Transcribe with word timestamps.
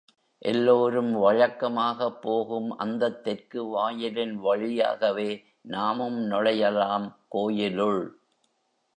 எல்லோரும் 0.37 1.11
வழக்கமாகப் 1.15 2.21
போகும் 2.21 2.77
அந்தத் 2.77 3.23
தெற்கு 3.23 3.65
வாயிலின் 3.65 4.35
வழியாகவே 4.37 5.43
நாமும் 5.61 6.31
நுழையலாம் 6.31 7.13
கோயிலுள். 7.27 8.01